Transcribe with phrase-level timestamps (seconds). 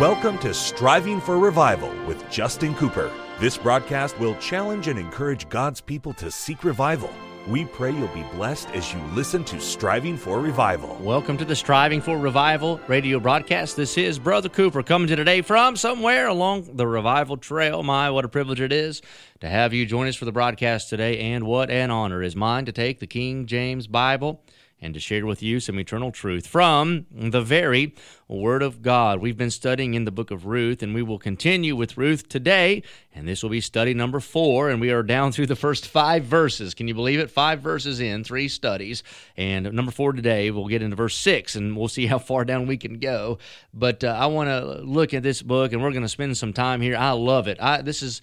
[0.00, 3.10] Welcome to Striving for Revival with Justin Cooper.
[3.40, 7.08] This broadcast will challenge and encourage God's people to seek revival.
[7.48, 10.98] We pray you'll be blessed as you listen to Striving for Revival.
[11.00, 13.74] Welcome to the Striving for Revival radio broadcast.
[13.74, 17.82] This is Brother Cooper coming to today from somewhere along the Revival Trail.
[17.82, 19.00] My, what a privilege it is
[19.40, 22.66] to have you join us for the broadcast today, and what an honor is mine
[22.66, 24.42] to take the King James Bible
[24.80, 27.94] and to share with you some eternal truth from the very
[28.28, 29.20] Word of God.
[29.20, 32.82] We've been studying in the book of Ruth, and we will continue with Ruth today.
[33.14, 36.24] And this will be study number four, and we are down through the first five
[36.24, 36.74] verses.
[36.74, 37.30] Can you believe it?
[37.30, 39.02] Five verses in, three studies.
[39.36, 42.66] And number four today, we'll get into verse six, and we'll see how far down
[42.66, 43.38] we can go.
[43.72, 46.52] But uh, I want to look at this book, and we're going to spend some
[46.52, 46.96] time here.
[46.96, 47.58] I love it.
[47.60, 48.20] I, this is,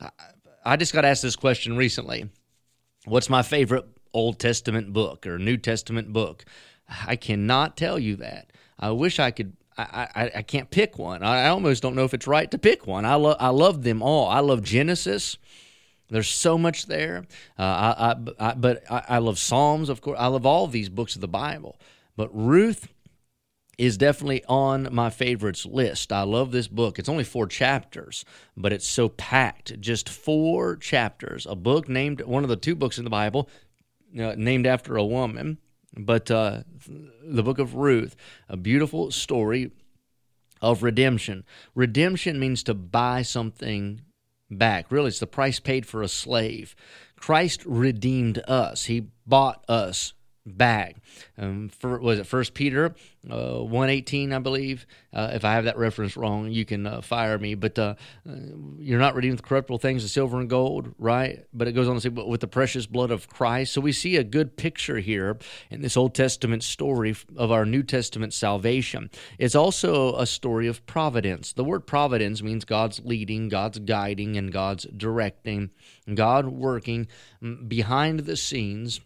[0.00, 0.08] I,
[0.64, 2.30] I just got asked this question recently.
[3.04, 3.84] What's my favorite
[4.14, 6.44] Old Testament book or New Testament book.
[7.06, 8.52] I cannot tell you that.
[8.78, 9.56] I wish I could.
[9.78, 11.22] I, I, I can't pick one.
[11.22, 13.06] I, almost don't know if it's right to pick one.
[13.06, 14.28] I love I love them all.
[14.28, 15.38] I love Genesis.
[16.10, 17.24] There's so much there.
[17.58, 20.18] Uh, I, I, I, but I, I love Psalms, of course.
[20.20, 21.80] I love all these books of the Bible.
[22.16, 22.88] But Ruth
[23.78, 26.12] is definitely on my favorites list.
[26.12, 26.98] I love this book.
[26.98, 29.80] It's only four chapters, but it's so packed.
[29.80, 31.46] Just four chapters.
[31.46, 33.48] A book named one of the two books in the Bible
[34.18, 35.58] uh, named after a woman,
[35.96, 36.62] but uh,
[37.24, 38.16] the book of Ruth,
[38.48, 39.70] a beautiful story
[40.60, 41.44] of redemption.
[41.74, 44.00] Redemption means to buy something
[44.50, 44.90] back.
[44.90, 46.74] Really, it's the price paid for a slave.
[47.16, 50.14] Christ redeemed us, He bought us
[50.44, 50.96] back.
[51.38, 52.94] Um, for, was it First Peter
[53.30, 54.86] uh, one eighteen, I believe?
[55.12, 57.54] Uh, if I have that reference wrong, you can uh, fire me.
[57.54, 57.94] But uh,
[58.28, 58.32] uh,
[58.78, 61.44] you're not redeemed with corruptible things, the silver and gold, right?
[61.52, 63.72] But it goes on to say, but with the precious blood of Christ.
[63.72, 65.38] So we see a good picture here
[65.70, 69.10] in this Old Testament story of our New Testament salvation.
[69.38, 71.52] It's also a story of providence.
[71.52, 75.70] The word providence means God's leading, God's guiding, and God's directing.
[76.12, 77.06] God working
[77.42, 79.00] mm, behind the scenes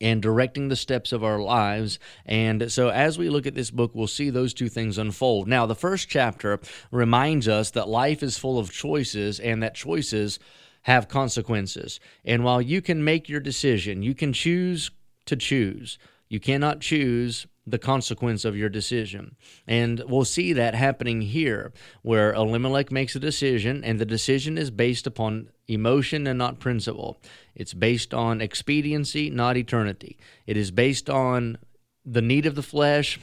[0.00, 1.98] and directing the steps of our lives.
[2.24, 5.46] And so, as we look at this book, we'll see those two things unfold.
[5.48, 10.38] Now, the first chapter reminds us that life is full of choices and that choices
[10.82, 12.00] have consequences.
[12.24, 14.90] And while you can make your decision, you can choose
[15.26, 15.98] to choose.
[16.28, 19.36] You cannot choose the consequence of your decision.
[19.66, 21.72] And we'll see that happening here,
[22.02, 27.20] where Elimelech makes a decision, and the decision is based upon emotion and not principle.
[27.54, 30.18] It's based on expediency, not eternity.
[30.46, 31.58] It is based on
[32.04, 33.20] the need of the flesh,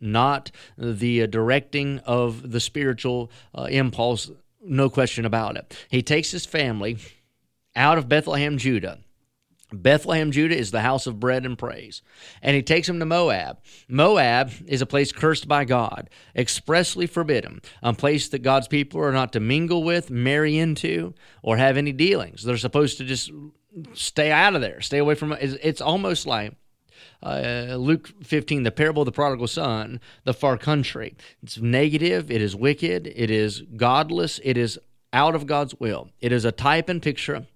[0.00, 4.30] not the uh, directing of the spiritual uh, impulse,
[4.62, 5.76] no question about it.
[5.88, 6.98] He takes his family
[7.76, 8.98] out of Bethlehem, Judah
[9.82, 12.02] Bethlehem, Judah is the house of bread and praise.
[12.42, 13.58] And he takes him to Moab.
[13.88, 19.12] Moab is a place cursed by God, expressly forbidden, a place that God's people are
[19.12, 22.44] not to mingle with, marry into, or have any dealings.
[22.44, 23.30] They're supposed to just
[23.92, 25.58] stay out of there, stay away from it.
[25.62, 26.54] It's almost like
[27.22, 31.16] uh, Luke 15, the parable of the prodigal son, the far country.
[31.42, 34.78] It's negative, it is wicked, it is godless, it is
[35.12, 36.10] out of God's will.
[36.20, 37.46] It is a type and picture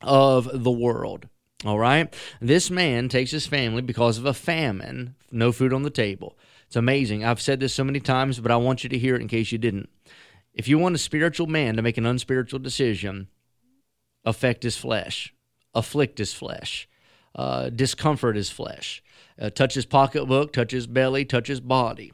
[0.00, 1.28] of the world.
[1.64, 2.14] All right.
[2.40, 6.36] This man takes his family because of a famine, no food on the table.
[6.66, 7.24] It's amazing.
[7.24, 9.52] I've said this so many times, but I want you to hear it in case
[9.52, 9.88] you didn't.
[10.52, 13.28] If you want a spiritual man to make an unspiritual decision,
[14.24, 15.34] affect his flesh,
[15.74, 16.88] afflict his flesh,
[17.34, 19.02] uh, discomfort his flesh,
[19.38, 22.12] uh, touch his pocketbook, touch his belly, touch his body.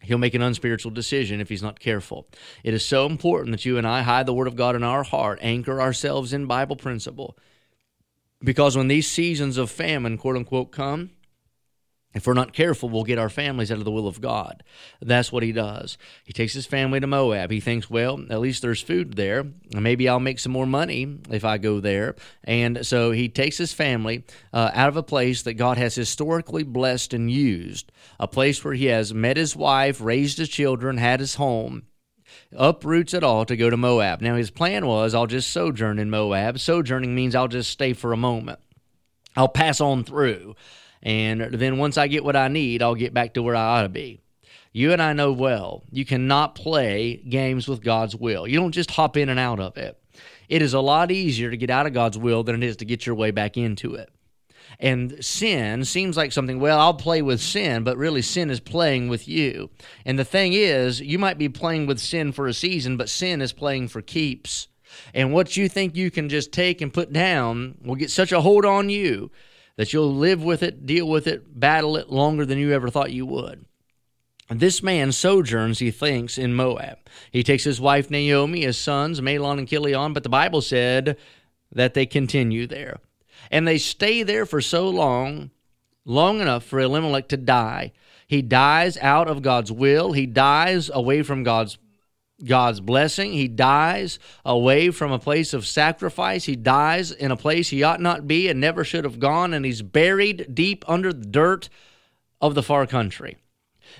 [0.00, 2.26] He'll make an unspiritual decision if he's not careful.
[2.64, 5.04] It is so important that you and I hide the Word of God in our
[5.04, 7.38] heart, anchor ourselves in Bible principle.
[8.42, 11.10] Because when these seasons of famine, quote unquote, come,
[12.14, 14.62] if we're not careful, we'll get our families out of the will of God.
[15.00, 15.96] That's what he does.
[16.24, 17.50] He takes his family to Moab.
[17.50, 19.46] He thinks, well, at least there's food there.
[19.74, 22.14] Maybe I'll make some more money if I go there.
[22.44, 26.64] And so he takes his family uh, out of a place that God has historically
[26.64, 27.90] blessed and used,
[28.20, 31.84] a place where he has met his wife, raised his children, had his home
[32.56, 34.20] uproots it all to go to Moab.
[34.20, 36.58] Now, his plan was I'll just sojourn in Moab.
[36.58, 38.58] Sojourning means I'll just stay for a moment,
[39.36, 40.54] I'll pass on through.
[41.02, 43.82] And then once I get what I need, I'll get back to where I ought
[43.82, 44.20] to be.
[44.72, 48.46] You and I know well, you cannot play games with God's will.
[48.46, 49.98] You don't just hop in and out of it.
[50.48, 52.84] It is a lot easier to get out of God's will than it is to
[52.84, 54.10] get your way back into it.
[54.78, 59.08] And sin seems like something, well, I'll play with sin, but really sin is playing
[59.08, 59.70] with you.
[60.04, 63.40] And the thing is, you might be playing with sin for a season, but sin
[63.40, 64.68] is playing for keeps.
[65.14, 68.40] And what you think you can just take and put down will get such a
[68.40, 69.30] hold on you
[69.76, 73.12] that you'll live with it, deal with it, battle it longer than you ever thought
[73.12, 73.64] you would.
[74.50, 76.98] This man sojourns, he thinks, in Moab.
[77.30, 81.16] He takes his wife Naomi, his sons Mahlon and Chilion, but the Bible said
[81.70, 82.98] that they continue there.
[83.52, 85.50] And they stay there for so long,
[86.04, 87.92] long enough for Elimelech to die.
[88.26, 90.12] He dies out of God's will.
[90.12, 91.78] He dies away from God's
[92.44, 93.32] God's blessing.
[93.32, 96.44] He dies away from a place of sacrifice.
[96.44, 99.64] He dies in a place he ought not be and never should have gone, and
[99.64, 101.68] he's buried deep under the dirt
[102.40, 103.36] of the far country.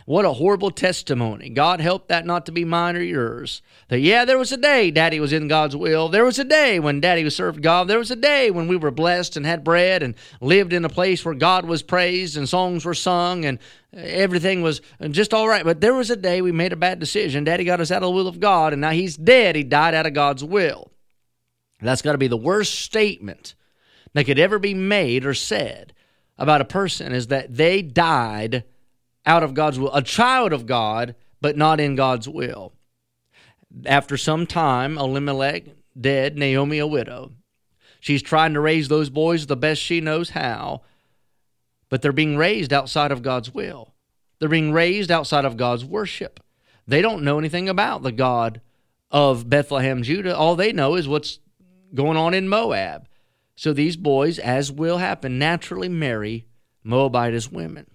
[0.06, 1.48] What a horrible testimony.
[1.48, 3.62] God help that not to be mine or yours.
[3.88, 6.08] That, yeah, there was a day Daddy was in God's will.
[6.08, 7.88] There was a day when Daddy was served God.
[7.88, 10.88] There was a day when we were blessed and had bread and lived in a
[10.88, 13.58] place where God was praised and songs were sung and
[13.92, 14.80] everything was
[15.10, 15.64] just all right.
[15.64, 17.44] But there was a day we made a bad decision.
[17.44, 19.56] Daddy got us out of the will of God, and now he's dead.
[19.56, 20.90] He died out of God's will.
[21.80, 23.54] That's got to be the worst statement
[24.14, 25.92] that could ever be made or said
[26.38, 28.64] about a person is that they died
[29.24, 32.72] out of God's will, a child of God, but not in God's will.
[33.86, 35.64] After some time, Elimelech
[35.98, 37.32] dead, Naomi a widow.
[38.00, 40.82] She's trying to raise those boys the best she knows how,
[41.88, 43.94] but they're being raised outside of God's will.
[44.38, 46.40] They're being raised outside of God's worship.
[46.86, 48.60] They don't know anything about the God
[49.10, 50.36] of Bethlehem, Judah.
[50.36, 51.38] All they know is what's
[51.94, 53.06] going on in Moab.
[53.54, 56.46] So these boys, as will happen, naturally marry
[56.82, 57.86] Moabitess women.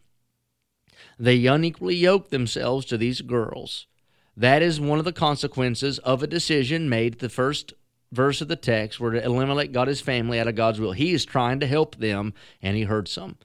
[1.20, 3.88] They unequally yoke themselves to these girls.
[4.36, 7.74] That is one of the consequences of a decision made the first
[8.12, 10.92] verse of the text where Elimelech got his family out of God's will.
[10.92, 13.38] He is trying to help them, and he hurts them.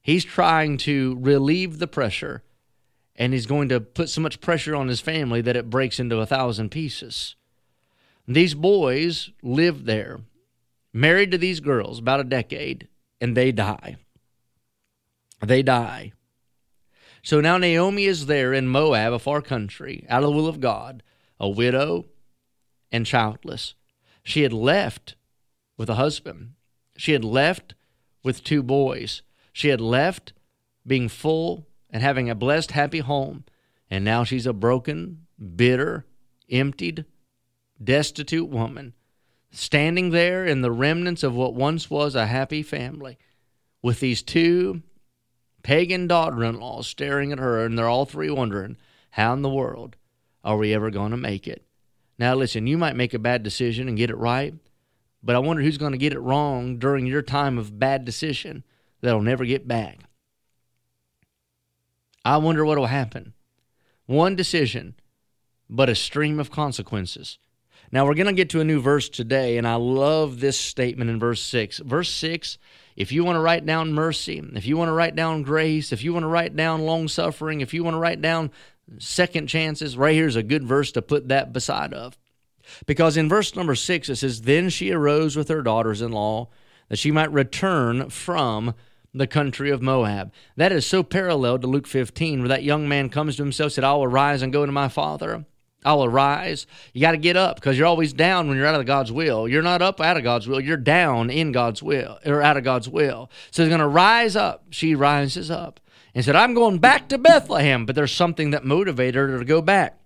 [0.00, 2.42] He's trying to relieve the pressure,
[3.14, 6.18] and he's going to put so much pressure on his family that it breaks into
[6.18, 7.36] a thousand pieces.
[8.26, 10.20] These boys live there,
[10.92, 12.88] married to these girls about a decade,
[13.20, 13.96] and they die.
[15.42, 16.12] They die.
[17.22, 20.60] So now Naomi is there in Moab, a far country, out of the will of
[20.60, 21.02] God,
[21.38, 22.06] a widow
[22.90, 23.74] and childless.
[24.22, 25.16] She had left
[25.76, 26.52] with a husband.
[26.96, 27.74] She had left
[28.22, 29.22] with two boys.
[29.52, 30.32] She had left
[30.86, 33.44] being full and having a blessed, happy home.
[33.90, 35.26] And now she's a broken,
[35.56, 36.06] bitter,
[36.50, 37.04] emptied,
[37.82, 38.94] destitute woman,
[39.50, 43.18] standing there in the remnants of what once was a happy family
[43.82, 44.82] with these two
[45.62, 48.76] pagan daughter in law staring at her, and they're all three wondering,
[49.10, 49.96] how in the world
[50.44, 51.64] are we ever going to make it?
[52.18, 54.54] Now, listen, you might make a bad decision and get it right,
[55.22, 58.64] but I wonder who's going to get it wrong during your time of bad decision
[59.00, 60.00] that'll never get back.
[62.24, 63.32] I wonder what will happen.
[64.06, 64.96] One decision,
[65.68, 67.38] but a stream of consequences.
[67.92, 71.10] Now, we're going to get to a new verse today, and I love this statement
[71.10, 71.78] in verse 6.
[71.78, 72.58] Verse 6
[72.96, 76.04] if you want to write down mercy, if you want to write down grace, if
[76.04, 78.50] you want to write down long suffering, if you want to write down
[78.98, 82.18] second chances, right here's a good verse to put that beside of.
[82.86, 86.50] Because in verse number six, it says, Then she arose with her daughters in law
[86.88, 88.74] that she might return from
[89.14, 90.32] the country of Moab.
[90.56, 93.84] That is so parallel to Luke 15, where that young man comes to himself, said,
[93.84, 95.46] I'll arise and go to my father.
[95.84, 96.66] I'll arise.
[96.92, 99.48] You got to get up because you're always down when you're out of God's will.
[99.48, 100.60] You're not up out of God's will.
[100.60, 103.30] You're down in God's will or out of God's will.
[103.50, 104.64] So he's going to rise up.
[104.70, 105.80] She rises up
[106.14, 107.86] and said, I'm going back to Bethlehem.
[107.86, 109.96] But there's something that motivated her to go back.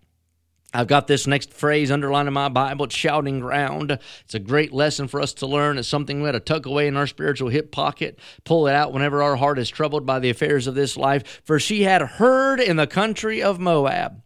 [0.76, 2.87] I've got this next phrase underlined in my Bible.
[2.87, 3.97] It's shouting ground.
[4.25, 5.78] It's a great lesson for us to learn.
[5.78, 8.93] It's something we had to tuck away in our spiritual hip pocket, pull it out
[8.93, 11.43] whenever our heart is troubled by the affairs of this life.
[11.45, 14.21] For she had heard in the country of Moab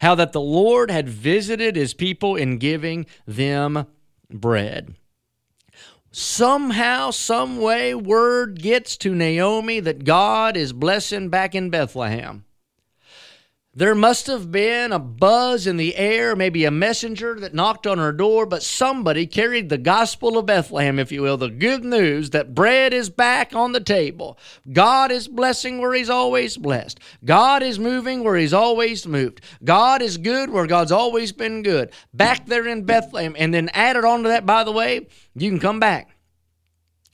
[0.00, 3.86] how that the Lord had visited his people in giving them
[4.30, 4.94] bread.
[6.10, 12.44] Somehow, some way, word gets to Naomi that God is blessing back in Bethlehem.
[13.78, 17.98] There must have been a buzz in the air, maybe a messenger that knocked on
[17.98, 22.30] her door, but somebody carried the gospel of Bethlehem, if you will, the good news
[22.30, 24.38] that bread is back on the table.
[24.72, 27.00] God is blessing where He's always blessed.
[27.22, 29.42] God is moving where He's always moved.
[29.62, 31.92] God is good where God's always been good.
[32.14, 33.36] Back there in Bethlehem.
[33.38, 36.15] And then added on to that, by the way, you can come back.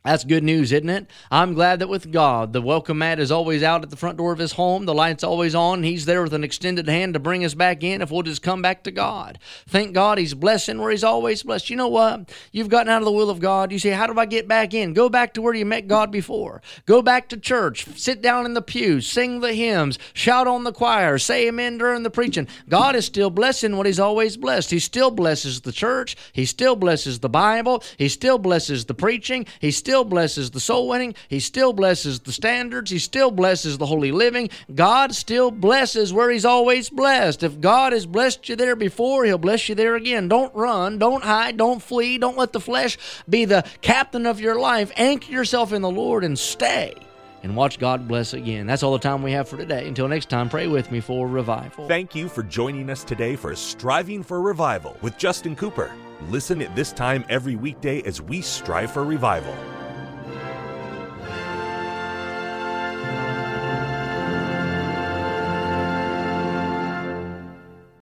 [0.04, 1.06] That's good news, isn't it?
[1.30, 4.32] I'm glad that with God, the welcome mat is always out at the front door
[4.32, 4.84] of his home.
[4.84, 5.84] The light's always on.
[5.84, 8.62] He's there with an extended hand to bring us back in if we'll just come
[8.62, 9.38] back to God.
[9.68, 11.70] Thank God he's blessing where he's always blessed.
[11.70, 12.32] You know what?
[12.50, 13.70] You've gotten out of the will of God.
[13.70, 14.92] You say, How do I get back in?
[14.92, 16.62] Go back to where you met God before.
[16.84, 17.86] Go back to church.
[17.96, 19.06] Sit down in the pews.
[19.06, 20.00] Sing the hymns.
[20.14, 21.16] Shout on the choir.
[21.18, 22.48] Say amen during the preaching.
[22.68, 24.72] God is still blessing what he's always blessed.
[24.72, 26.16] He still blesses the church.
[26.32, 27.84] He still blesses the Bible.
[27.98, 29.46] He still blesses the preaching.
[29.60, 31.14] He still still blesses the soul winning.
[31.28, 32.90] He still blesses the standards.
[32.90, 34.48] He still blesses the holy living.
[34.74, 37.42] God still blesses where He's always blessed.
[37.42, 40.28] If God has blessed you there before, He'll bless you there again.
[40.28, 40.96] Don't run.
[40.98, 41.58] Don't hide.
[41.58, 42.16] Don't flee.
[42.16, 42.96] Don't let the flesh
[43.28, 44.90] be the captain of your life.
[44.96, 46.94] Anchor yourself in the Lord and stay
[47.42, 48.66] and watch God bless again.
[48.66, 49.86] That's all the time we have for today.
[49.86, 51.86] Until next time, pray with me for revival.
[51.86, 55.92] Thank you for joining us today for Striving for Revival with Justin Cooper.
[56.30, 59.54] Listen at this time every weekday as we strive for revival.